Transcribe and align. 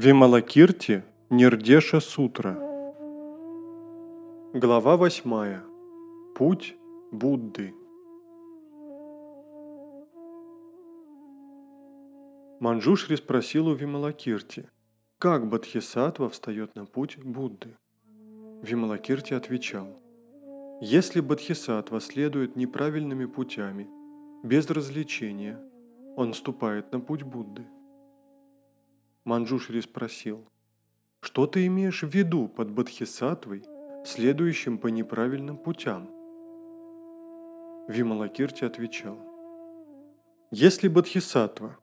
Вималакирти 0.00 1.02
Нирдеша 1.28 2.00
Сутра 2.00 2.54
Глава 4.54 4.96
8. 4.96 5.60
Путь 6.36 6.76
Будды 7.10 7.74
Манджушри 12.60 13.16
спросил 13.16 13.66
у 13.66 13.74
Вималакирти, 13.74 14.68
как 15.18 15.48
Бадхисатва 15.48 16.28
встает 16.28 16.76
на 16.76 16.84
путь 16.86 17.18
Будды. 17.18 17.76
Вималакирти 18.62 19.34
отвечал, 19.34 20.00
если 20.80 21.20
Бадхисатва 21.20 22.00
следует 22.00 22.54
неправильными 22.54 23.26
путями, 23.26 23.88
без 24.44 24.70
развлечения, 24.70 25.58
он 26.16 26.34
ступает 26.34 26.92
на 26.92 27.00
путь 27.00 27.24
Будды– 27.24 27.66
Манджушри 29.28 29.82
спросил, 29.82 30.48
«Что 31.20 31.46
ты 31.46 31.66
имеешь 31.66 32.02
в 32.02 32.08
виду 32.08 32.48
под 32.48 32.70
Бодхисаттвой, 32.70 33.62
следующим 34.06 34.78
по 34.78 34.86
неправильным 34.86 35.58
путям?» 35.58 36.08
Вималакирти 37.88 38.64
отвечал, 38.64 39.18
«Если 40.50 40.88
Бодхисаттва 40.88 41.76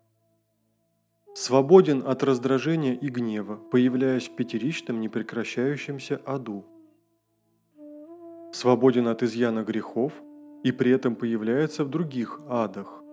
свободен 1.35 2.01
от 2.07 2.23
раздражения 2.23 2.95
и 2.95 3.09
гнева, 3.09 3.57
появляясь 3.57 4.27
в 4.27 4.35
пятеричном 4.35 4.99
непрекращающемся 4.99 6.19
аду, 6.25 6.65
свободен 8.53 9.07
от 9.07 9.21
изъяна 9.21 9.63
грехов 9.63 10.13
и 10.63 10.71
при 10.71 10.89
этом 10.89 11.15
появляется 11.15 11.83
в 11.83 11.91
других 11.91 12.39
адах, 12.49 13.03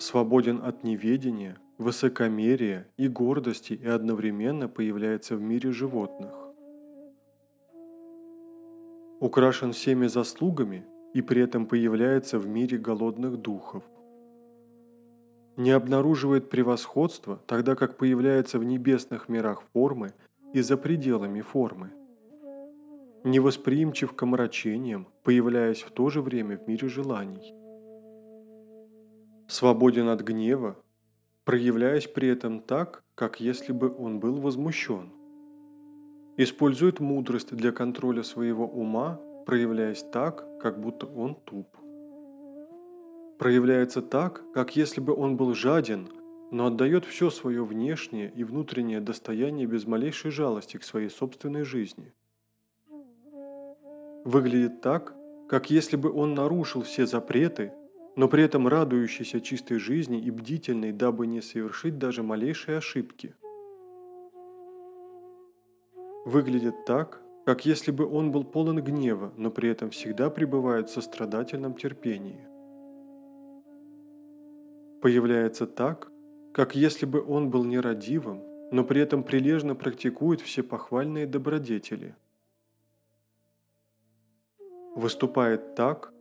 свободен 0.00 0.60
от 0.60 0.82
неведения– 0.82 1.56
высокомерие 1.78 2.88
и 2.96 3.08
гордости 3.08 3.72
и 3.72 3.86
одновременно 3.86 4.68
появляется 4.68 5.36
в 5.36 5.40
мире 5.40 5.70
животных. 5.70 6.32
Украшен 9.20 9.72
всеми 9.72 10.08
заслугами 10.08 10.84
и 11.14 11.22
при 11.22 11.42
этом 11.42 11.66
появляется 11.66 12.38
в 12.38 12.46
мире 12.46 12.78
голодных 12.78 13.36
духов. 13.36 13.84
Не 15.56 15.70
обнаруживает 15.70 16.50
превосходства, 16.50 17.40
тогда 17.46 17.74
как 17.74 17.96
появляется 17.96 18.58
в 18.58 18.64
небесных 18.64 19.28
мирах 19.28 19.62
формы 19.72 20.12
и 20.52 20.60
за 20.60 20.76
пределами 20.76 21.40
формы. 21.40 21.90
Невосприимчив 23.24 24.12
к 24.14 24.22
омрачениям, 24.22 25.08
появляясь 25.24 25.82
в 25.82 25.90
то 25.90 26.10
же 26.10 26.22
время 26.22 26.58
в 26.58 26.68
мире 26.68 26.88
желаний. 26.88 27.54
Свободен 29.48 30.08
от 30.08 30.20
гнева, 30.20 30.76
проявляясь 31.48 32.06
при 32.06 32.28
этом 32.28 32.60
так, 32.60 33.02
как 33.14 33.40
если 33.40 33.72
бы 33.72 33.90
он 33.98 34.20
был 34.20 34.38
возмущен. 34.38 35.08
Использует 36.36 37.00
мудрость 37.00 37.56
для 37.56 37.72
контроля 37.72 38.22
своего 38.22 38.66
ума, 38.66 39.18
проявляясь 39.46 40.02
так, 40.12 40.44
как 40.60 40.78
будто 40.78 41.06
он 41.06 41.36
туп. 41.46 41.66
Проявляется 43.38 44.02
так, 44.02 44.42
как 44.52 44.76
если 44.76 45.00
бы 45.00 45.14
он 45.14 45.38
был 45.38 45.54
жаден, 45.54 46.10
но 46.50 46.66
отдает 46.66 47.06
все 47.06 47.30
свое 47.30 47.64
внешнее 47.64 48.30
и 48.30 48.44
внутреннее 48.44 49.00
достояние 49.00 49.66
без 49.66 49.86
малейшей 49.86 50.30
жалости 50.30 50.76
к 50.76 50.84
своей 50.84 51.08
собственной 51.08 51.62
жизни. 51.62 52.12
Выглядит 54.26 54.82
так, 54.82 55.14
как 55.48 55.70
если 55.70 55.96
бы 55.96 56.12
он 56.12 56.34
нарушил 56.34 56.82
все 56.82 57.06
запреты 57.06 57.72
но 58.18 58.26
при 58.26 58.42
этом 58.42 58.66
радующийся 58.66 59.40
чистой 59.40 59.78
жизни 59.78 60.18
и 60.18 60.32
бдительный, 60.32 60.90
дабы 60.90 61.28
не 61.28 61.40
совершить 61.40 61.98
даже 61.98 62.24
малейшей 62.24 62.78
ошибки. 62.78 63.36
Выглядит 66.24 66.84
так, 66.84 67.22
как 67.46 67.64
если 67.64 67.92
бы 67.92 68.04
он 68.04 68.32
был 68.32 68.42
полон 68.42 68.82
гнева, 68.82 69.32
но 69.36 69.52
при 69.52 69.70
этом 69.70 69.90
всегда 69.90 70.30
пребывает 70.30 70.88
в 70.88 70.92
сострадательном 70.92 71.74
терпении. 71.74 72.40
Появляется 75.00 75.68
так, 75.68 76.10
как 76.52 76.74
если 76.74 77.06
бы 77.06 77.24
он 77.24 77.50
был 77.50 77.62
нерадивым, 77.62 78.42
но 78.72 78.82
при 78.82 79.00
этом 79.00 79.22
прилежно 79.22 79.76
практикует 79.76 80.40
все 80.40 80.64
похвальные 80.64 81.28
добродетели. 81.28 82.16
Выступает 84.96 85.76
так, 85.76 86.12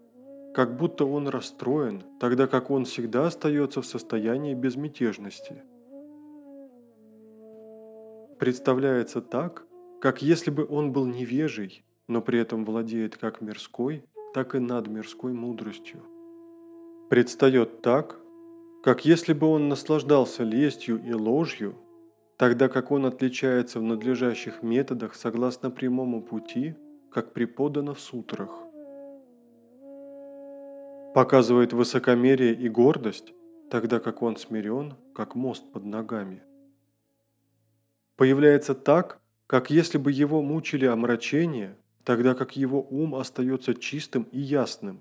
как 0.53 0.75
будто 0.75 1.05
он 1.05 1.27
расстроен, 1.27 2.03
тогда 2.19 2.47
как 2.47 2.71
он 2.71 2.85
всегда 2.85 3.27
остается 3.27 3.81
в 3.81 3.85
состоянии 3.85 4.53
безмятежности. 4.53 5.63
Представляется 8.39 9.21
так, 9.21 9.65
как 10.01 10.21
если 10.21 10.51
бы 10.51 10.65
он 10.67 10.91
был 10.91 11.05
невежей, 11.05 11.83
но 12.07 12.21
при 12.21 12.39
этом 12.39 12.65
владеет 12.65 13.17
как 13.17 13.41
мирской, 13.41 14.03
так 14.33 14.55
и 14.55 14.59
надмирской 14.59 15.33
мудростью. 15.33 16.01
Предстает 17.09 17.81
так, 17.81 18.19
как 18.83 19.05
если 19.05 19.33
бы 19.33 19.47
он 19.47 19.69
наслаждался 19.69 20.43
лестью 20.43 21.01
и 21.03 21.13
ложью, 21.13 21.75
тогда 22.37 22.69
как 22.69 22.91
он 22.91 23.05
отличается 23.05 23.79
в 23.79 23.83
надлежащих 23.83 24.61
методах 24.61 25.15
согласно 25.15 25.71
прямому 25.71 26.21
пути, 26.21 26.75
как 27.11 27.33
преподано 27.33 27.93
в 27.93 27.99
сутрах 27.99 28.66
показывает 31.17 31.73
высокомерие 31.73 32.53
и 32.53 32.69
гордость, 32.69 33.33
тогда 33.71 33.99
как 33.99 34.21
он 34.21 34.37
смирен, 34.37 34.93
как 35.15 35.33
мост 35.33 35.63
под 35.73 35.83
ногами. 35.83 36.43
Появляется 38.17 38.75
так, 38.75 39.19
как 39.47 39.71
если 39.71 39.97
бы 39.97 40.11
его 40.11 40.43
мучили 40.43 40.85
омрачения, 40.85 41.75
тогда 42.03 42.35
как 42.35 42.55
его 42.55 42.85
ум 42.91 43.15
остается 43.15 43.73
чистым 43.73 44.27
и 44.31 44.39
ясным. 44.39 44.99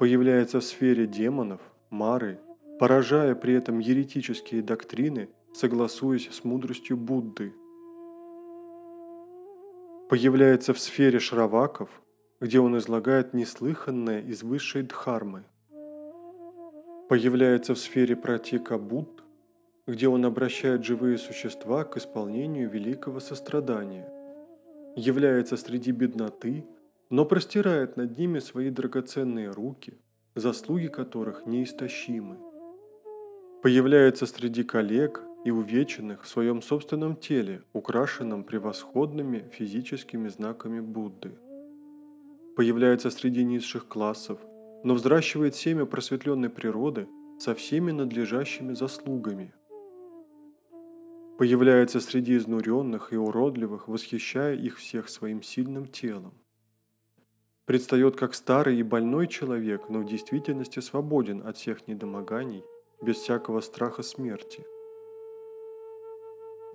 Появляется 0.00 0.58
в 0.58 0.64
сфере 0.64 1.06
демонов, 1.06 1.60
мары, 1.90 2.40
поражая 2.80 3.36
при 3.36 3.54
этом 3.54 3.78
еретические 3.78 4.60
доктрины, 4.60 5.28
согласуясь 5.54 6.30
с 6.32 6.42
мудростью 6.42 6.96
Будды. 6.96 7.54
Появляется 10.08 10.74
в 10.74 10.80
сфере 10.80 11.20
шраваков– 11.20 11.90
где 12.40 12.60
он 12.60 12.76
излагает 12.76 13.32
неслыханное 13.32 14.20
из 14.20 14.42
высшей 14.42 14.82
дхармы. 14.82 15.44
Появляется 17.08 17.74
в 17.74 17.78
сфере 17.78 18.16
протека 18.16 18.78
Будд, 18.78 19.22
где 19.86 20.08
он 20.08 20.24
обращает 20.24 20.84
живые 20.84 21.18
существа 21.18 21.84
к 21.84 21.96
исполнению 21.96 22.68
великого 22.68 23.20
сострадания. 23.20 24.08
Является 24.96 25.56
среди 25.56 25.92
бедноты, 25.92 26.66
но 27.08 27.24
простирает 27.24 27.96
над 27.96 28.18
ними 28.18 28.40
свои 28.40 28.70
драгоценные 28.70 29.50
руки, 29.50 29.98
заслуги 30.34 30.88
которых 30.88 31.46
неистощимы. 31.46 32.36
Появляется 33.62 34.26
среди 34.26 34.64
коллег 34.64 35.22
и 35.44 35.50
увеченных 35.50 36.24
в 36.24 36.28
своем 36.28 36.60
собственном 36.60 37.16
теле, 37.16 37.62
украшенном 37.72 38.42
превосходными 38.44 39.48
физическими 39.52 40.28
знаками 40.28 40.80
Будды– 40.80 41.38
появляется 42.56 43.10
среди 43.10 43.44
низших 43.44 43.86
классов, 43.86 44.40
но 44.82 44.94
взращивает 44.94 45.54
семя 45.54 45.84
просветленной 45.84 46.48
природы 46.48 47.06
со 47.38 47.54
всеми 47.54 47.92
надлежащими 47.92 48.72
заслугами. 48.72 49.52
Появляется 51.38 52.00
среди 52.00 52.38
изнуренных 52.38 53.12
и 53.12 53.16
уродливых, 53.16 53.88
восхищая 53.88 54.56
их 54.56 54.78
всех 54.78 55.10
своим 55.10 55.42
сильным 55.42 55.86
телом. 55.86 56.32
Предстает 57.66 58.16
как 58.16 58.34
старый 58.34 58.78
и 58.78 58.82
больной 58.82 59.26
человек, 59.26 59.90
но 59.90 60.00
в 60.00 60.06
действительности 60.06 60.80
свободен 60.80 61.46
от 61.46 61.58
всех 61.58 61.86
недомоганий, 61.86 62.64
без 63.02 63.16
всякого 63.16 63.60
страха 63.60 64.02
смерти. 64.02 64.64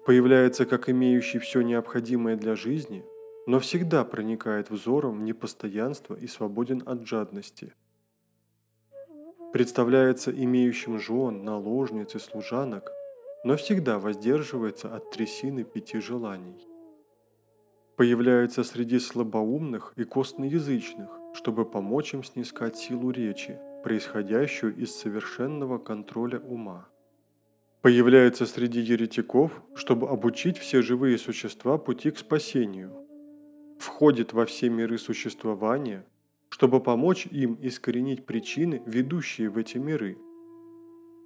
Появляется 0.06 0.68
как 0.68 0.90
имеющий 0.90 1.40
все 1.40 1.62
необходимое 1.62 2.36
для 2.36 2.56
жизни– 2.56 3.04
но 3.52 3.60
всегда 3.60 4.06
проникает 4.06 4.70
взором 4.70 5.20
в 5.20 5.24
непостоянство 5.24 6.16
и 6.16 6.26
свободен 6.26 6.84
от 6.86 7.06
жадности. 7.06 7.74
Представляется 9.52 10.32
имеющим 10.32 10.98
жен, 10.98 11.44
наложниц 11.44 12.16
и 12.16 12.20
служанок, 12.20 12.90
но 13.44 13.58
всегда 13.58 14.00
воздерживается 14.00 14.96
от 14.96 15.12
трясины 15.12 15.66
пяти 15.66 16.00
желаний. 16.00 16.66
Появляется 17.98 18.64
среди 18.64 19.00
слабоумных 19.00 19.92
и 19.98 20.06
костноязычных, 20.06 21.10
чтобы 21.34 21.70
помочь 21.70 22.14
им 22.14 22.24
снискать 22.24 22.78
силу 22.78 23.12
речи, 23.12 23.60
происходящую 23.84 24.78
из 24.78 24.96
совершенного 24.96 25.78
контроля 25.78 26.40
ума. 26.40 26.88
Появляется 27.82 28.46
среди 28.46 28.80
еретиков, 28.80 29.52
чтобы 29.76 30.08
обучить 30.08 30.58
все 30.58 30.82
живые 30.82 31.18
существа 31.18 31.78
пути 31.78 32.12
к 32.12 32.18
спасению, 32.18 33.01
входит 33.82 34.34
во 34.34 34.46
все 34.46 34.70
миры 34.70 34.98
существования, 34.98 36.06
чтобы 36.50 36.82
помочь 36.82 37.26
им 37.26 37.58
искоренить 37.62 38.26
причины, 38.26 38.82
ведущие 38.86 39.50
в 39.50 39.58
эти 39.58 39.78
миры, 39.78 40.18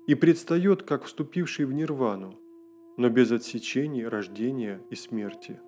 и 0.08 0.16
предстает 0.16 0.84
как 0.84 1.04
вступивший 1.04 1.66
в 1.66 1.74
нирвану, 1.74 2.40
но 2.98 3.10
без 3.10 3.32
отсечений 3.32 4.08
рождения 4.08 4.82
и 4.90 4.96
смерти. 4.96 5.60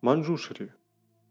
Манджушри. 0.00 0.72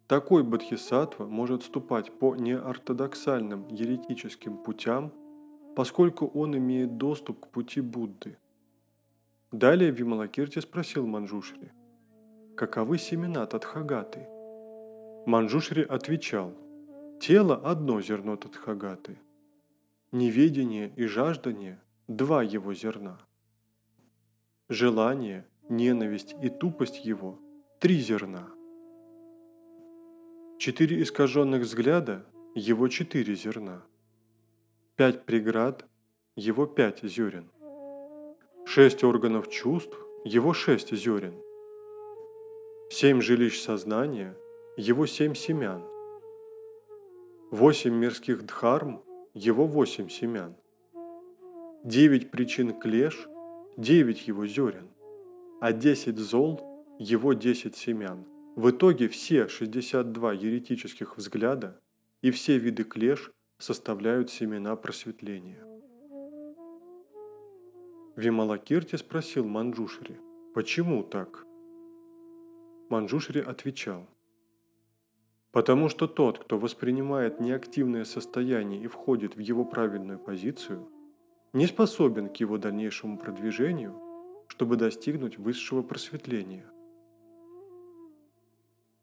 Такой 0.07 0.43
бодхисаттва 0.43 1.25
может 1.25 1.63
ступать 1.63 2.11
по 2.11 2.35
неортодоксальным 2.35 3.67
еретическим 3.67 4.57
путям, 4.57 5.11
поскольку 5.75 6.27
он 6.27 6.55
имеет 6.57 6.97
доступ 6.97 7.39
к 7.39 7.47
пути 7.49 7.81
Будды. 7.81 8.37
Далее 9.51 9.91
Вималакирти 9.91 10.59
спросил 10.59 11.07
Манджушри, 11.07 11.71
каковы 12.55 12.97
семена 12.97 13.45
Тадхагаты? 13.45 14.27
Манджушри 15.25 15.83
отвечал, 15.83 16.53
тело– 17.19 17.55
одно 17.63 18.01
зерно 18.01 18.35
Тадхагаты, 18.35 19.17
неведение 20.11 20.93
и 20.95 21.05
жаждание– 21.05 21.81
два 22.07 22.43
его 22.43 22.73
зерна. 22.73 23.19
Желание, 24.69 25.47
ненависть 25.69 26.35
и 26.41 26.49
тупость 26.49 27.05
его– 27.05 27.39
три 27.79 27.99
зерна. 27.99 28.49
Четыре 30.59 31.01
искаженных 31.01 31.63
взгляда– 31.63 32.25
его 32.55 32.87
четыре 32.87 33.35
зерна. 33.35 33.81
Пять 34.95 35.25
преград– 35.25 35.85
его 36.35 36.65
пять 36.65 37.01
зерен. 37.03 37.49
Шесть 38.65 39.03
органов 39.03 39.49
чувств– 39.49 39.97
его 40.25 40.53
шесть 40.53 40.95
зерен. 40.95 41.33
Семь 42.95 43.21
жилищ 43.21 43.59
сознания– 43.59 44.37
его 44.77 45.07
семь 45.07 45.33
семян. 45.33 45.81
Восемь 47.49 47.95
мирских 47.95 48.45
дхарм– 48.45 49.01
его 49.33 49.65
восемь 49.65 50.09
семян. 50.09 50.55
Девять 51.83 52.29
причин 52.29 52.79
клеш– 52.79 53.27
девять 53.77 54.27
его 54.27 54.45
зерен. 54.45 54.89
А 55.59 55.73
десять 55.73 56.19
зол– 56.19 56.61
его 56.99 57.33
десять 57.33 57.75
семян. 57.75 58.25
В 58.55 58.69
итоге 58.69 59.07
все 59.07 59.47
62 59.47 60.33
еретических 60.33 61.17
взгляда 61.17 61.81
и 62.21 62.29
все 62.29 62.59
виды 62.59 62.83
клеш 62.83 63.31
составляют 63.57 64.29
семена 64.29 64.75
просветления. 64.75 65.65
Вималакирти 68.15 68.97
спросил 68.97 69.47
Манджушри, 69.47 70.19
почему 70.53 71.01
так? 71.01 71.47
Манджушри 72.89 73.39
отвечал, 73.39 74.05
потому 75.51 75.89
что 75.89 76.07
тот, 76.07 76.39
кто 76.39 76.57
воспринимает 76.57 77.39
неактивное 77.39 78.05
состояние 78.05 78.83
и 78.83 78.87
входит 78.87 79.35
в 79.35 79.39
его 79.39 79.65
правильную 79.65 80.19
позицию, 80.19 80.89
не 81.53 81.67
способен 81.67 82.29
к 82.29 82.37
его 82.37 82.57
дальнейшему 82.57 83.17
продвижению, 83.17 83.99
чтобы 84.47 84.75
достигнуть 84.75 85.37
высшего 85.37 85.81
просветления. 85.81 86.65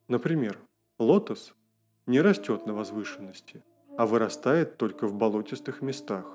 Например, 0.08 0.58
лотос 0.98 1.54
не 2.06 2.20
растет 2.20 2.66
на 2.66 2.74
возвышенности, 2.74 3.62
а 3.96 4.06
вырастает 4.06 4.76
только 4.76 5.06
в 5.06 5.14
болотистых 5.14 5.82
местах. 5.82 6.34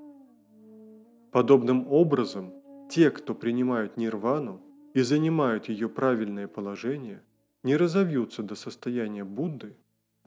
Подобным 1.31 1.91
образом, 1.91 2.53
те, 2.89 3.11
кто 3.11 3.35
принимают 3.35 3.97
нирвану 3.97 4.61
и 4.93 5.01
занимают 5.01 5.67
ее 5.67 5.89
правильное 5.89 6.47
положение, 6.47 7.21
не 7.65 7.75
разовьются 7.75 8.43
до 8.43 8.55
состояния 8.55 9.25
Будды, 9.25 9.75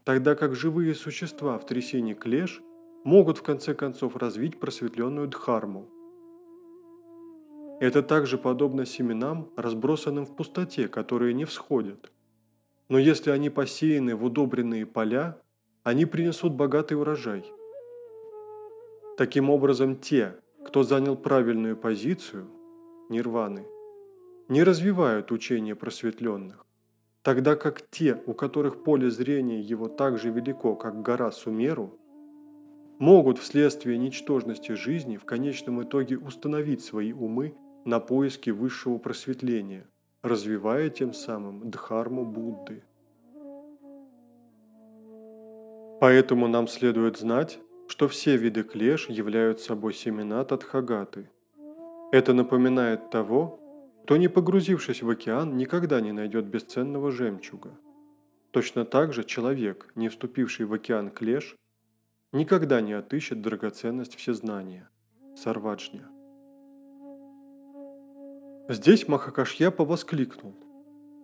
тогда 0.04 0.34
как 0.34 0.54
живые 0.54 0.94
существа 0.94 1.58
в 1.58 1.64
трясине 1.64 2.14
клеш 2.14 2.60
могут 3.04 3.38
в 3.38 3.42
конце 3.42 3.72
концов 3.74 4.16
развить 4.16 4.60
просветленную 4.60 5.28
дхарму. 5.28 5.88
Это 7.80 8.02
также 8.02 8.36
подобно 8.36 8.84
семенам, 8.84 9.50
разбросанным 9.56 10.26
в 10.26 10.36
пустоте, 10.36 10.88
которые 10.88 11.32
не 11.32 11.46
всходят– 11.46 12.12
но 12.88 12.98
если 12.98 13.30
они 13.30 13.50
посеяны 13.50 14.16
в 14.16 14.24
удобренные 14.24 14.86
поля, 14.86 15.38
они 15.82 16.06
принесут 16.06 16.54
богатый 16.54 16.94
урожай. 16.94 17.44
Таким 19.16 19.50
образом, 19.50 19.96
те, 19.96 20.36
кто 20.64 20.82
занял 20.82 21.16
правильную 21.16 21.76
позицию, 21.76 22.48
нирваны, 23.10 23.66
не 24.48 24.62
развивают 24.62 25.32
учение 25.32 25.74
просветленных, 25.74 26.64
тогда 27.22 27.56
как 27.56 27.88
те, 27.90 28.22
у 28.26 28.34
которых 28.34 28.84
поле 28.84 29.10
зрения 29.10 29.60
его 29.60 29.88
так 29.88 30.18
же 30.18 30.30
велико, 30.30 30.74
как 30.74 31.02
гора 31.02 31.30
Сумеру, 31.30 31.98
могут 32.98 33.38
вследствие 33.38 33.98
ничтожности 33.98 34.72
жизни 34.72 35.16
в 35.16 35.24
конечном 35.24 35.82
итоге 35.82 36.18
установить 36.18 36.82
свои 36.82 37.12
умы 37.12 37.54
на 37.84 38.00
поиски 38.00 38.50
высшего 38.50 38.98
просветления– 38.98 39.86
развивая 40.22 40.90
тем 40.90 41.12
самым 41.12 41.70
дхарму 41.70 42.24
Будды. 42.24 42.82
Поэтому 46.00 46.46
нам 46.48 46.68
следует 46.68 47.18
знать, 47.18 47.58
что 47.88 48.08
все 48.08 48.36
виды 48.36 48.62
клеш 48.62 49.08
являются 49.08 49.66
собой 49.66 49.94
семена 49.94 50.44
Тадхагаты. 50.44 51.30
Это 52.12 52.32
напоминает 52.34 53.10
того, 53.10 53.58
кто, 54.08 54.16
не 54.16 54.28
погрузившись 54.28 55.02
в 55.02 55.10
океан, 55.10 55.58
никогда 55.58 56.00
не 56.00 56.12
найдет 56.12 56.46
бесценного 56.46 57.10
жемчуга. 57.10 57.78
Точно 58.52 58.86
так 58.86 59.12
же 59.12 59.22
человек, 59.22 59.92
не 59.96 60.08
вступивший 60.08 60.64
в 60.64 60.72
океан 60.72 61.10
клеш, 61.10 61.54
никогда 62.32 62.80
не 62.80 62.94
отыщет 62.94 63.42
драгоценность 63.42 64.16
всезнания– 64.16 64.88
сарваджня. 65.36 66.08
Здесь 68.70 69.06
Махакашьяпа 69.08 69.84
воскликнул. 69.84 70.56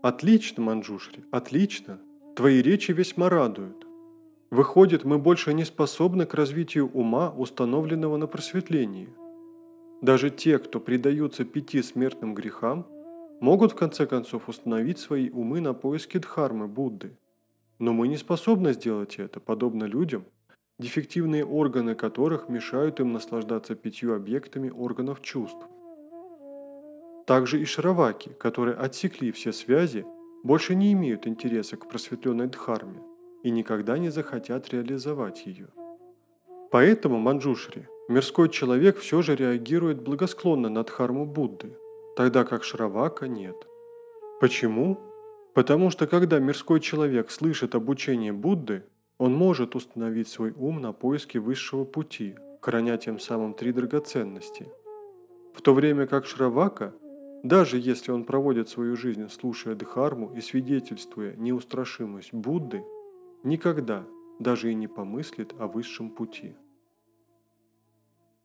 «Отлично, 0.03 0.63
Манджушри, 0.65 1.25
отлично! 1.31 2.03
Твои 2.37 2.61
речи 2.61 2.93
весьма 2.93 3.31
радуют. 3.31 3.87
Выходит, 4.51 5.05
мы 5.05 5.17
больше 5.19 5.55
не 5.55 5.65
способны 5.65 6.27
к 6.27 6.35
развитию 6.35 6.91
ума, 6.93 7.31
установленного 7.31 8.19
на 8.19 8.27
просветлении. 8.27 9.09
Даже 10.05 10.29
те, 10.29 10.59
кто 10.59 10.81
предаются 10.81 11.47
пяти 11.47 11.81
смертным 11.81 12.35
грехам, 12.35 12.87
могут 13.41 13.73
в 13.73 13.75
конце 13.75 14.06
концов 14.06 14.51
установить 14.51 14.99
свои 14.99 15.31
умы 15.31 15.62
на 15.62 15.73
поиски 15.73 16.19
Дхармы 16.19 16.69
Будды. 16.69 17.17
Но 17.78 17.95
мы 17.95 18.07
не 18.09 18.19
способны 18.19 18.75
сделать 18.75 19.19
это, 19.19 19.40
подобно 19.40 19.85
людям, 19.85 20.26
дефективные 20.78 21.47
органы 21.47 21.95
которых 21.95 22.50
мешают 22.50 23.00
им 23.00 23.14
наслаждаться 23.14 23.75
пятью 23.75 24.14
объектами 24.14 24.69
органов 24.69 25.23
чувств. 25.23 25.64
Также 27.26 27.62
и 27.62 27.64
шароваки, 27.64 28.28
которые 28.38 28.76
отсекли 28.76 29.33
все 29.33 29.55
связи, 29.55 30.05
больше 30.43 30.75
не 30.75 30.93
имеют 30.93 31.26
интереса 31.26 31.78
к 31.78 31.88
просветленной 31.88 32.49
дхарме 32.49 33.00
и 33.43 33.49
никогда 33.49 33.97
не 33.97 34.11
захотят 34.11 34.69
реализовать 34.69 35.47
ее. 35.47 35.69
Поэтому 36.71 37.19
Манджушри, 37.19 37.88
мирской 38.08 38.49
человек 38.49 38.99
все 38.99 39.23
же 39.23 39.37
реагирует 39.37 40.02
благосклонно 40.02 40.68
на 40.68 40.84
дхарму 40.84 41.26
Будды, 41.26 41.76
тогда 42.16 42.44
как 42.44 42.64
Шравака 42.64 43.28
нет. 43.28 43.56
Почему? 44.40 44.99
Потому 45.54 45.90
что 45.90 46.06
когда 46.06 46.38
мирской 46.38 46.80
человек 46.80 47.30
слышит 47.30 47.75
обучение 47.75 48.32
Будды, 48.32 48.84
он 49.18 49.34
может 49.34 49.76
установить 49.76 50.28
свой 50.28 50.52
ум 50.52 50.80
на 50.80 50.92
поиски 50.92 51.38
высшего 51.38 51.84
пути, 51.84 52.34
храня 52.61 52.96
тем 52.96 53.18
самым 53.18 53.54
три 53.54 53.73
драгоценности. 53.73 54.68
В 55.54 55.62
то 55.62 55.73
время 55.73 56.06
как 56.06 56.26
Шравака– 56.26 56.92
даже 57.44 57.78
если 57.78 58.11
он 58.11 58.25
проводит 58.25 58.70
свою 58.70 58.96
жизнь, 58.96 59.28
слушая 59.28 59.75
Дхарму 59.75 60.32
и 60.34 60.40
свидетельствуя 60.40 61.37
неустрашимость 61.37 62.32
Будды, 62.32 62.82
никогда 63.42 64.06
даже 64.38 64.70
и 64.70 64.75
не 64.75 64.88
помыслит 64.88 65.52
о 65.58 65.66
высшем 65.66 66.08
пути. 66.08 66.56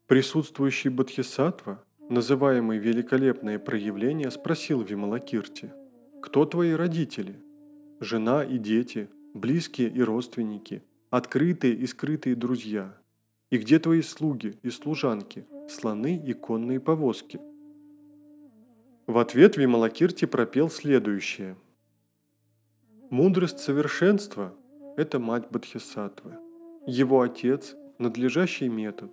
Присутствующий 0.09 0.89
Бодхисаттва, 0.89 1.83
называемый 2.09 2.79
«великолепное 2.79 3.59
проявление», 3.59 4.31
спросил 4.31 4.81
Вималакирти, 4.81 5.71
«Кто 6.19 6.45
твои 6.45 6.71
родители? 6.71 7.35
Жена 7.99 8.43
и 8.43 8.57
дети, 8.57 9.07
близкие 9.35 9.87
и 9.87 10.01
родственники, 10.01 10.81
открытые 11.11 11.75
и 11.75 11.85
скрытые 11.85 12.35
друзья? 12.35 12.97
И 13.51 13.59
где 13.59 13.77
твои 13.77 14.01
слуги 14.01 14.57
и 14.63 14.71
служанки, 14.71 15.45
слоны 15.69 16.17
и 16.17 16.33
конные 16.33 16.79
повозки?» 16.79 17.39
В 19.05 19.19
ответ 19.19 19.57
Вималакирти 19.57 20.25
пропел 20.25 20.71
следующее. 20.71 21.55
«Мудрость 23.11 23.59
совершенства– 23.59 24.55
это 24.97 25.19
мать 25.19 25.51
Бодхисаттвы, 25.51 26.39
его 26.87 27.21
отец– 27.21 27.75
надлежащий 27.99 28.69
метод, 28.69 29.11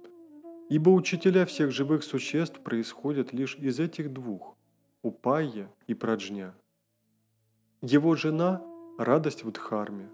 ибо 0.69 0.91
учителя 0.91 1.47
всех 1.47 1.71
живых 1.71 2.03
существ 2.03 2.61
происходят 2.61 3.33
лишь 3.33 3.57
из 3.57 3.79
этих 3.81 4.13
двух– 4.13 4.57
Упайя 5.03 5.71
и 5.87 5.95
Праджня. 5.95 6.55
Его 7.83 8.17
жена– 8.17 8.63
радость 8.99 9.45
в 9.45 9.53
Дхарме, 9.53 10.11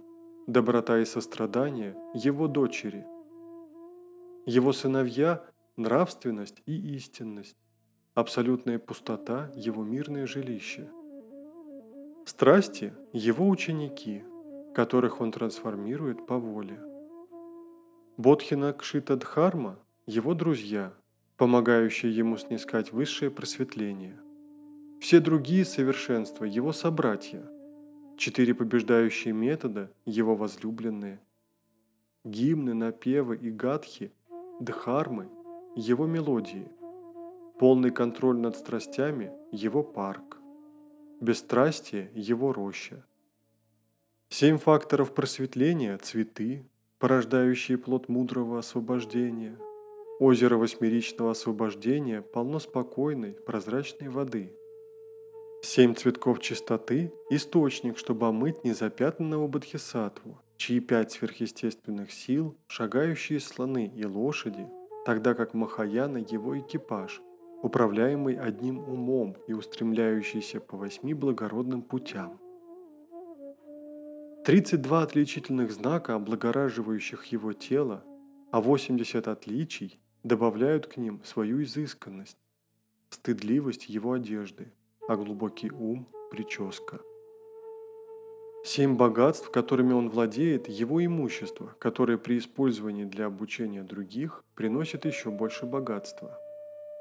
доброта 0.47 0.99
и 0.99 1.05
сострадание– 1.05 1.97
его 2.15 2.49
дочери. 2.49 3.07
Его 4.45 4.73
сыновья– 4.73 5.43
нравственность 5.77 6.63
и 6.67 6.97
истинность, 6.97 7.57
абсолютная 8.15 8.79
пустота– 8.79 9.51
его 9.55 9.85
мирное 9.85 10.27
жилище. 10.27 10.91
Страсти– 12.27 12.93
его 13.15 13.49
ученики, 13.49 14.23
которых 14.75 15.23
он 15.23 15.33
трансформирует 15.33 16.27
по 16.27 16.39
воле. 16.39 16.79
Бодхина 18.19 18.75
Кшита 18.75 19.17
Дхарма– 19.17 19.79
его 20.07 20.35
друзья, 20.35 20.93
помогающие 21.37 22.15
ему 22.15 22.37
снискать 22.37 22.93
высшее 22.93 23.31
просветление. 23.31 24.19
Все 25.01 25.21
другие 25.21 25.65
совершенства– 25.65 26.45
его 26.47 26.73
собратья, 26.73 27.49
четыре 28.17 28.55
побеждающие 28.55 29.33
метода– 29.33 29.93
его 30.05 30.35
возлюбленные, 30.35 31.21
гимны, 32.25 32.75
напевы 32.75 33.37
и 33.37 33.51
гадхи– 33.51 34.13
дхармы– 34.61 35.29
его 35.77 36.07
мелодии, 36.07 36.69
полный 37.61 37.93
контроль 37.93 38.39
над 38.39 38.57
страстями– 38.57 39.31
его 39.53 39.85
парк, 39.85 40.39
бесстрастие– 41.21 42.11
его 42.15 42.53
роща. 42.53 43.05
Семь 44.31 44.59
факторов 44.59 45.15
просветления– 45.15 45.97
цветы, 46.03 46.67
порождающие 46.99 47.79
плод 47.79 48.09
мудрого 48.09 48.59
освобождения. 48.59 49.57
Озеро 50.25 50.57
восьмеричного 50.57 51.33
освобождения 51.33 52.23
полно 52.23 52.61
спокойной, 52.61 53.33
прозрачной 53.33 54.09
воды. 54.09 54.53
Семь 55.65 55.97
цветков 55.97 56.39
чистоты– 56.39 57.13
источник, 57.31 57.99
чтобы 57.99 58.29
омыть 58.29 58.63
незапятнанного 58.63 59.49
бодхисаттву, 59.49 60.39
чьи 60.59 60.79
пять 60.79 61.11
сверхъестественных 61.11 62.13
сил– 62.13 62.57
шагающие 62.69 63.41
слоны 63.41 63.93
и 63.93 64.07
лошади, 64.07 64.69
тогда 65.05 65.35
как 65.35 65.55
Махаяна– 65.55 66.19
его 66.31 66.57
экипаж, 66.57 67.21
управляемый 67.61 68.37
одним 68.37 68.79
умом 68.79 69.37
и 69.49 69.55
устремляющийся 69.55 70.61
по 70.61 70.77
восьми 70.77 71.15
благородным 71.15 71.83
путям. 71.83 72.39
32 74.45 75.03
отличительных 75.03 75.73
знака, 75.73 76.15
облагораживающих 76.15 77.25
его 77.25 77.53
тело, 77.55 78.05
а 78.53 78.61
80 78.61 79.27
отличий 79.27 79.99
добавляют 80.23 80.87
к 80.87 80.97
ним 80.97 81.23
свою 81.25 81.63
изысканность, 81.63 82.39
стыдливость 83.11 83.89
его 83.89 84.13
одежды, 84.13 84.73
а 85.09 85.17
глубокий 85.17 85.71
ум– 85.71 86.09
прическа. 86.31 87.01
Семь 88.65 88.97
богатств, 88.97 89.51
которыми 89.51 89.93
он 89.93 90.09
владеет, 90.09 90.69
его 90.69 91.05
имущество, 91.05 91.75
которое 91.79 92.17
при 92.17 92.39
использовании 92.39 93.05
для 93.05 93.27
обучения 93.27 93.83
других 93.83 94.45
приносит 94.55 95.05
еще 95.05 95.31
больше 95.31 95.67
богатства. 95.67 96.39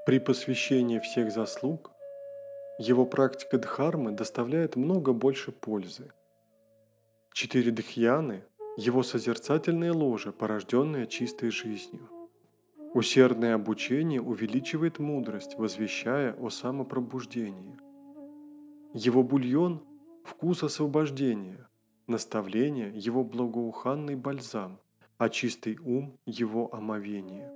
При 0.06 0.20
посвящении 0.20 1.00
всех 1.00 1.32
заслуг 1.32 1.92
его 2.80 3.06
практика 3.06 3.60
дхармы 3.60 4.12
доставляет 4.12 4.76
много 4.76 5.14
больше 5.14 5.52
пользы– 5.52 6.12
Четыре 7.34 7.72
дхьяны– 7.72 8.44
его 8.78 9.04
созерцательное 9.04 9.94
ложе, 9.94 10.34
порожденное 10.34 11.06
чистой 11.06 11.50
жизнью. 11.50 12.10
Усердное 12.94 13.56
обучение 13.56 14.22
увеличивает 14.22 15.00
мудрость, 15.00 15.58
возвещая 15.58 16.34
о 16.34 16.50
самопробуждении. 16.50 17.78
Его 18.94 19.24
бульон– 19.24 19.82
вкус 20.26 20.62
освобождения, 20.62 21.70
наставление– 22.08 22.92
его 22.96 23.24
благоуханный 23.24 24.18
бальзам, 24.18 24.78
а 25.18 25.30
чистый 25.30 25.78
ум– 25.86 26.18
его 26.26 26.74
омовение. 26.76 27.50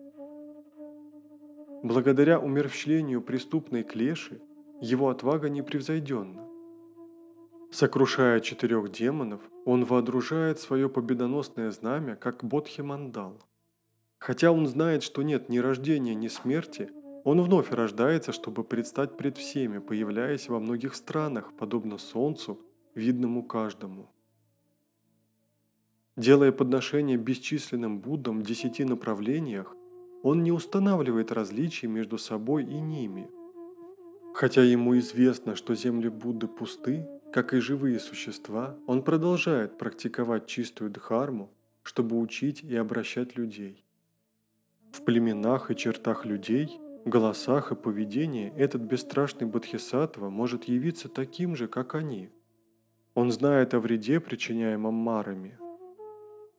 Благодаря 1.84 2.40
умерщвлению 2.40 3.22
преступной 3.22 3.84
клеши, 3.84 4.42
его 4.80 5.10
отвага 5.10 5.50
непревзойденна. 5.50 6.48
Сокрушая 7.72 8.40
четырех 8.40 8.90
демонов, 8.90 9.42
он 9.66 9.84
воодружает 9.84 10.60
свое 10.60 10.88
победоносное 10.88 11.72
знамя, 11.72 12.16
как 12.16 12.42
Бодхи-мандал. 12.42 13.42
Хотя 14.18 14.52
он 14.52 14.68
знает, 14.68 15.04
что 15.04 15.22
нет 15.22 15.50
ни 15.50 15.58
рождения, 15.60 16.16
ни 16.16 16.28
смерти, 16.28 16.90
он 17.24 17.42
вновь 17.42 17.72
рождается, 17.72 18.32
чтобы 18.32 18.64
предстать 18.64 19.18
пред 19.18 19.38
всеми, 19.38 19.80
появляясь 19.80 20.48
во 20.48 20.60
многих 20.60 20.96
странах, 20.96 21.54
подобно 21.58 21.98
солнцу, 21.98 22.60
видному 22.94 23.44
каждому. 23.44 24.10
Делая 26.18 26.52
подношение 26.52 27.18
бесчисленным 27.18 28.00
Буддам 28.00 28.40
в 28.40 28.44
десяти 28.44 28.86
направлениях, 28.86 29.76
он 30.24 30.44
не 30.44 30.52
устанавливает 30.52 31.32
различий 31.32 31.88
между 31.88 32.18
собой 32.18 32.64
и 32.64 32.80
ними. 32.80 33.30
Хотя 34.34 34.64
ему 34.64 34.98
известно, 34.98 35.56
что 35.56 35.76
земли 35.76 36.10
Будды 36.10 36.48
пусты, 36.48 37.08
как 37.32 37.54
и 37.54 37.60
живые 37.60 38.00
существа, 38.00 38.78
он 38.88 39.04
продолжает 39.04 39.78
практиковать 39.78 40.48
чистую 40.48 40.90
дхарму, 40.90 41.52
чтобы 41.84 42.20
учить 42.20 42.64
и 42.64 42.76
обращать 42.76 43.36
людей. 43.36 43.85
В 44.96 45.04
племенах 45.04 45.72
и 45.72 45.76
чертах 45.76 46.26
людей, 46.26 46.80
голосах 47.04 47.74
и 47.74 47.76
поведении 47.76 48.54
этот 48.56 48.82
бесстрашный 48.82 49.46
бодхисаттва 49.46 50.30
может 50.30 50.64
явиться 50.64 51.10
таким 51.10 51.54
же, 51.58 51.68
как 51.68 51.96
они. 51.96 52.30
Он 53.14 53.30
знает 53.30 53.74
о 53.74 53.82
вреде, 53.82 54.22
причиняемом 54.22 54.94
марами, 54.94 55.60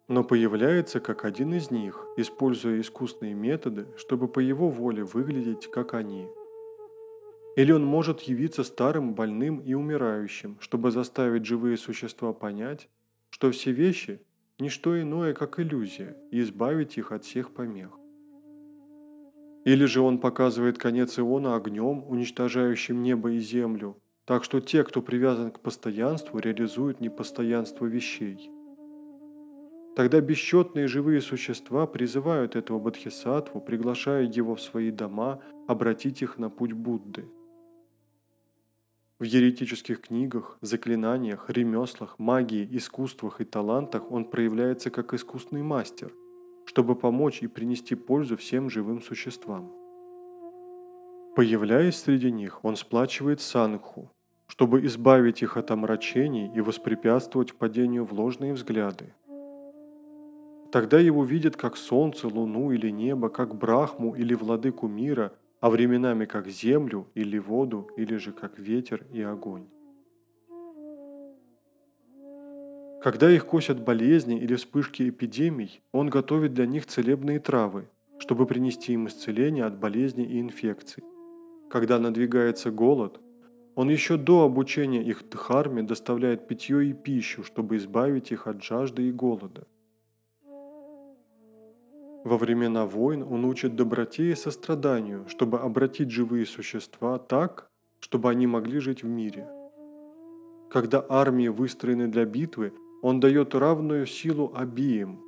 но 0.06 0.22
появляется 0.22 1.00
как 1.00 1.24
один 1.24 1.54
из 1.54 1.70
них, 1.70 2.04
используя 2.18 2.78
искусные 2.78 3.32
методы, 3.32 3.86
чтобы 3.96 4.28
по 4.28 4.40
его 4.40 4.68
воле 4.68 5.02
выглядеть 5.02 5.70
как 5.70 5.94
они– 5.94 6.28
или 7.56 7.72
он 7.72 7.86
может 7.86 8.20
явиться 8.20 8.64
старым, 8.64 9.14
больным 9.14 9.60
и 9.60 9.72
умирающим, 9.72 10.58
чтобы 10.60 10.90
заставить 10.90 11.46
живые 11.46 11.78
существа 11.78 12.34
понять, 12.34 12.90
что 13.30 13.50
все 13.50 13.72
вещи– 13.72 14.20
не 14.58 14.68
что 14.68 15.00
иное, 15.00 15.32
как 15.32 15.58
иллюзия, 15.58 16.18
и 16.30 16.42
избавить 16.42 16.98
их 16.98 17.12
от 17.12 17.24
всех 17.24 17.54
помех. 17.54 17.98
Или 19.66 19.84
же 19.84 20.00
он 20.00 20.18
показывает 20.18 20.78
конец 20.78 21.18
Иона 21.18 21.56
огнем, 21.56 22.04
уничтожающим 22.08 23.02
небо 23.02 23.32
и 23.32 23.40
землю, 23.40 23.96
так 24.24 24.44
что 24.44 24.60
те, 24.60 24.84
кто 24.84 25.02
привязан 25.02 25.50
к 25.50 25.60
постоянству, 25.60 26.38
реализуют 26.38 27.00
непостоянство 27.00 27.84
вещей. 27.84 28.48
Тогда 29.96 30.20
бесчетные 30.20 30.86
живые 30.86 31.20
существа 31.20 31.86
призывают 31.86 32.54
этого 32.54 32.78
бодхисаттву, 32.78 33.60
приглашая 33.60 34.24
его 34.24 34.54
в 34.54 34.60
свои 34.60 34.92
дома, 34.92 35.40
обратить 35.66 36.22
их 36.22 36.38
на 36.38 36.48
путь 36.48 36.72
Будды– 36.72 37.24
в 39.18 39.24
еретических 39.24 40.02
книгах, 40.02 40.58
заклинаниях, 40.60 41.48
ремеслах, 41.48 42.18
магии, 42.18 42.68
искусствах 42.70 43.40
и 43.40 43.44
талантах 43.44 44.10
он 44.10 44.26
проявляется 44.26 44.90
как 44.90 45.14
искусный 45.14 45.62
мастер, 45.62 46.12
чтобы 46.66 46.94
помочь 46.94 47.42
и 47.42 47.46
принести 47.46 47.94
пользу 47.94 48.36
всем 48.36 48.68
живым 48.68 49.00
существам. 49.00 49.72
Появляясь 51.34 51.96
среди 51.96 52.30
них, 52.30 52.62
он 52.64 52.76
сплачивает 52.76 53.40
сангху, 53.40 54.10
чтобы 54.46 54.84
избавить 54.84 55.42
их 55.42 55.56
от 55.56 55.70
омрачений 55.70 56.50
и 56.54 56.60
воспрепятствовать 56.60 57.54
падению 57.54 58.04
в 58.04 58.12
ложные 58.12 58.52
взгляды. 58.52 59.14
Тогда 60.70 61.00
его 61.00 61.24
видят 61.24 61.56
как 61.56 61.78
солнце, 61.78 62.28
луну 62.28 62.72
или 62.72 62.90
небо, 62.90 63.30
как 63.30 63.54
брахму 63.54 64.14
или 64.14 64.34
владыку 64.34 64.86
мира– 64.88 65.32
а 65.60 65.70
временами 65.70 66.26
как 66.26 66.48
землю 66.48 67.08
или 67.14 67.38
воду, 67.38 67.90
или 67.96 68.16
же 68.16 68.32
как 68.32 68.58
ветер 68.58 69.06
и 69.12 69.22
огонь. 69.22 69.66
Когда 73.06 73.30
их 73.30 73.46
косят 73.46 73.84
болезни 73.84 74.36
или 74.36 74.56
вспышки 74.56 75.08
эпидемий, 75.08 75.80
он 75.92 76.10
готовит 76.10 76.54
для 76.54 76.66
них 76.66 76.86
целебные 76.86 77.38
травы, 77.38 77.88
чтобы 78.18 78.46
принести 78.46 78.94
им 78.94 79.06
исцеление 79.06 79.64
от 79.64 79.78
болезней 79.78 80.24
и 80.24 80.40
инфекций. 80.40 81.04
Когда 81.70 82.00
надвигается 82.00 82.72
голод, 82.72 83.20
он 83.76 83.90
еще 83.90 84.16
до 84.16 84.42
обучения 84.42 85.04
их 85.04 85.22
дхарме 85.30 85.84
доставляет 85.84 86.48
питье 86.48 86.84
и 86.84 86.92
пищу, 86.92 87.44
чтобы 87.44 87.76
избавить 87.76 88.32
их 88.32 88.48
от 88.48 88.64
жажды 88.64 89.08
и 89.08 89.12
голода– 89.12 89.68
во 92.24 92.38
времена 92.38 92.86
войн 92.86 93.22
он 93.22 93.44
учит 93.44 93.76
доброте 93.76 94.32
и 94.32 94.34
состраданию, 94.34 95.28
чтобы 95.28 95.60
обратить 95.60 96.10
живые 96.10 96.44
существа 96.44 97.18
так, 97.18 97.70
чтобы 98.00 98.30
они 98.30 98.48
могли 98.48 98.80
жить 98.80 99.04
в 99.04 99.06
мире. 99.06 99.46
Когда 100.68 101.06
армии 101.08 101.46
выстроены 101.46 102.08
для 102.08 102.24
битвы, 102.24 102.72
он 103.02 103.20
дает 103.20 103.54
равную 103.54 104.06
силу 104.06 104.52
обеим. 104.54 105.20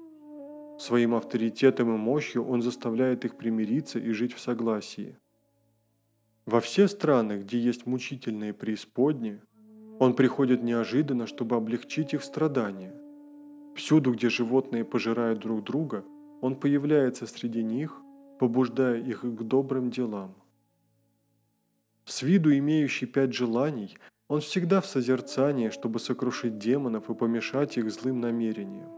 Своим 0.79 1.15
авторитетом 1.15 1.95
и 1.95 1.99
мощью 1.99 2.45
он 2.45 2.63
заставляет 2.63 3.25
их 3.25 3.37
примириться 3.37 3.99
и 3.99 4.11
жить 4.13 4.33
в 4.33 4.41
согласии. 4.41 5.19
Во 6.47 6.61
все 6.61 6.89
страны, 6.89 7.41
где 7.41 7.59
есть 7.59 7.87
мучительные 7.87 8.53
преисподни, 8.53 9.39
он 9.99 10.15
приходит 10.15 10.63
неожиданно, 10.63 11.27
чтобы 11.27 11.57
облегчить 11.57 12.15
их 12.15 12.23
страдания. 12.23 12.95
Всюду, 13.75 14.13
где 14.13 14.29
животные 14.29 14.85
пожирают 14.85 15.41
друг 15.41 15.65
друга– 15.65 16.05
он 16.41 16.55
появляется 16.57 17.27
среди 17.27 17.63
них, 17.63 18.01
побуждая 18.39 19.01
их 19.01 19.23
к 19.23 19.43
добрым 19.43 19.91
делам. 19.91 20.35
С 22.05 22.23
виду 22.23 22.57
имеющий 22.57 23.07
пять 23.07 23.35
желаний, 23.35 23.99
он 24.29 24.41
всегда 24.41 24.81
в 24.81 24.87
созерцании, 24.87 25.71
чтобы 25.71 25.99
сокрушить 25.99 26.59
демонов 26.59 27.09
и 27.11 27.15
помешать 27.15 27.79
их 27.79 27.91
злым 27.91 28.21
намерениям. 28.21 28.91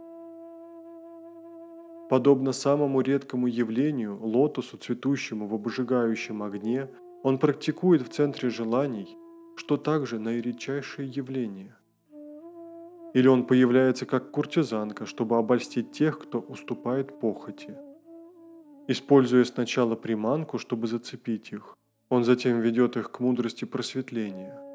Подобно 2.11 2.53
самому 2.53 3.01
редкому 3.01 3.47
явлению, 3.47 4.19
лотосу, 4.21 4.77
цветущему 4.77 5.47
в 5.47 5.55
обжигающем 5.55 6.43
огне, 6.43 6.89
он 7.23 7.39
практикует 7.39 8.03
в 8.03 8.09
центре 8.09 8.51
желаний, 8.51 9.17
что 9.55 9.77
также 9.77 10.19
наиредчайшее 10.19 11.09
явление. 11.09 11.77
Или 13.15 13.29
он 13.29 13.47
появляется 13.47 14.07
как 14.07 14.33
куртизанка, 14.33 15.07
чтобы 15.07 15.37
обольстить 15.37 15.93
тех, 15.93 16.19
кто 16.19 16.41
уступает 16.41 17.21
похоти. 17.21 17.77
Используя 18.89 19.45
сначала 19.45 19.95
приманку, 19.95 20.59
чтобы 20.59 20.89
зацепить 20.89 21.53
их, 21.53 21.77
он 22.09 22.25
затем 22.25 22.61
ведет 22.61 22.97
их 22.97 23.13
к 23.13 23.21
мудрости 23.21 23.65
просветления. 23.65 24.70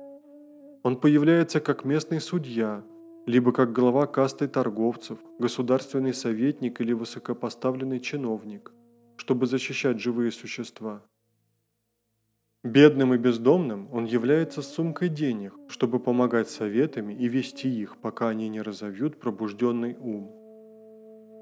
Он 0.86 0.98
появляется 0.98 1.62
как 1.62 1.84
местный 1.84 2.22
судья, 2.22 2.84
либо 3.26 3.52
как 3.52 3.74
глава 3.74 4.06
касты 4.06 4.48
торговцев, 4.48 5.18
государственный 5.40 6.14
советник 6.14 6.80
или 6.80 6.94
высокопоставленный 6.94 8.00
чиновник, 8.00 8.72
чтобы 9.18 9.48
защищать 9.48 10.00
живые 10.00 10.32
существа. 10.32 11.02
Бедным 12.64 13.16
и 13.16 13.18
бездомным 13.18 13.90
он 13.92 14.06
является 14.06 14.62
сумкой 14.62 15.10
денег, 15.10 15.56
чтобы 15.70 16.00
помогать 16.00 16.52
советами 16.52 17.16
и 17.16 17.28
вести 17.28 17.68
их, 17.68 17.98
пока 17.98 18.30
они 18.30 18.48
не 18.48 18.62
разовьют 18.62 19.20
пробужденный 19.20 19.98
ум. 20.00 20.32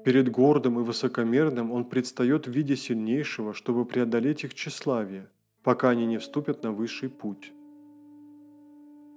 Перед 0.06 0.30
гордым 0.30 0.80
и 0.80 0.82
высокомерным 0.82 1.70
он 1.70 1.84
предстает 1.84 2.46
в 2.46 2.50
виде 2.50 2.76
сильнейшего, 2.76 3.52
чтобы 3.52 3.84
преодолеть 3.84 4.44
их 4.44 4.54
тщеславие, 4.54 5.28
пока 5.62 5.90
они 5.90 6.06
не 6.06 6.16
вступят 6.16 6.62
на 6.62 6.72
высший 6.72 7.10
путь. 7.10 7.52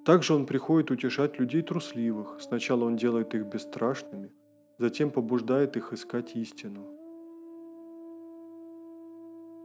Также 0.07 0.33
он 0.33 0.45
приходит 0.45 0.89
утешать 0.89 1.37
людей 1.37 1.61
трусливых. 1.61 2.37
Сначала 2.39 2.85
он 2.85 2.95
делает 2.95 3.35
их 3.35 3.45
бесстрашными, 3.45 4.31
затем 4.77 5.11
побуждает 5.11 5.75
их 5.75 5.91
искать 5.91 6.33
истину. 6.37 6.87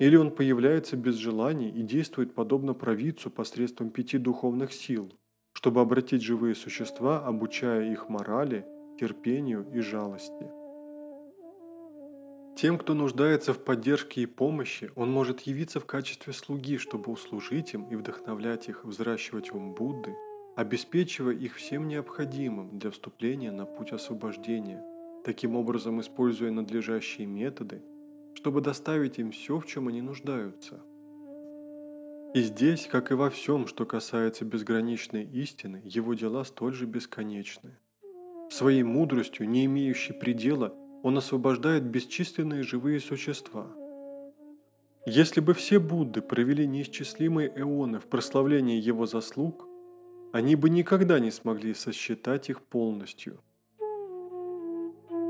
Или 0.01 0.17
он 0.17 0.33
появляется 0.33 0.97
без 0.97 1.15
желаний 1.15 1.69
и 1.69 1.83
действует 1.83 2.35
подобно 2.35 2.75
провидцу 2.75 3.31
посредством 3.31 3.91
пяти 3.91 4.19
духовных 4.19 4.73
сил, 4.73 5.13
чтобы 5.53 5.81
обратить 5.81 6.23
живые 6.23 6.57
существа, 6.57 7.25
обучая 7.25 7.93
их 7.93 8.09
морали, 8.09 8.67
терпению 8.99 9.65
и 9.73 9.79
жалости. 9.79 10.51
Тем, 12.57 12.79
кто 12.79 12.95
нуждается 12.95 13.55
в 13.55 13.63
поддержке 13.63 14.23
и 14.23 14.27
помощи, 14.27 14.91
он 14.97 15.09
может 15.13 15.43
явиться 15.43 15.79
в 15.79 15.87
качестве 15.87 16.33
слуги, 16.33 16.79
чтобы 16.79 17.13
услужить 17.13 17.75
им 17.75 17.85
и 17.85 17.95
вдохновлять 17.95 18.69
их 18.69 18.85
взращивать 18.85 19.55
ум 19.55 19.75
Будды– 19.75 20.17
обеспечивая 20.57 21.35
их 21.35 21.57
всем 21.57 21.89
необходимым 21.89 22.79
для 22.79 22.91
вступления 22.91 23.51
на 23.51 23.65
путь 23.65 23.93
освобождения, 23.93 24.85
таким 25.25 25.57
образом 25.57 26.01
используя 26.01 26.51
надлежащие 26.51 27.27
методы, 27.27 27.83
чтобы 28.35 28.61
доставить 28.61 29.19
им 29.19 29.31
все, 29.31 29.59
в 29.59 29.67
чем 29.67 29.89
они 29.89 30.03
нуждаются. 30.03 30.81
И 32.35 32.41
здесь, 32.41 32.87
как 32.87 33.11
и 33.11 33.15
во 33.15 33.29
всем, 33.29 33.67
что 33.67 33.85
касается 33.85 34.45
безграничной 34.45 35.25
истины, 35.25 35.83
его 35.85 36.15
дела 36.15 36.45
столь 36.45 36.73
же 36.73 36.87
бесконечны. 36.87 37.77
Своей 38.51 38.83
мудростью, 38.83 39.49
не 39.49 39.67
имеющей 39.67 40.13
предела, 40.15 40.75
он 41.03 41.19
освобождает 41.19 41.85
бесчисленные 41.85 42.63
живые 42.63 43.01
существа. 43.01 43.67
Если 45.05 45.41
бы 45.41 45.53
все 45.53 45.79
Будды 45.79 46.23
провели 46.23 46.67
неисчислимые 46.67 47.53
эоны 47.55 47.99
в 47.99 48.07
прославлении 48.07 48.81
его 48.81 49.07
заслуг, 49.07 49.67
они 50.33 50.57
бы 50.57 50.71
никогда 50.71 51.21
не 51.21 51.31
смогли 51.31 51.75
сосчитать 51.75 52.49
их 52.49 52.63
полностью. 52.63 53.41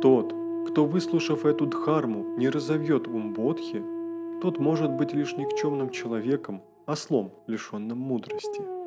Тот, 0.01 0.33
кто, 0.69 0.87
выслушав 0.87 1.45
эту 1.45 1.67
дхарму, 1.67 2.37
не 2.39 2.49
разовьет 2.49 3.09
ум 3.09 3.35
Бодхи, 3.35 3.83
тот 4.41 4.59
может 4.59 4.91
быть 4.93 5.13
лишь 5.13 5.37
никчемным 5.37 5.91
человеком, 5.91 6.63
ослом, 6.87 7.33
лишенным 7.47 7.99
мудрости. 7.99 8.82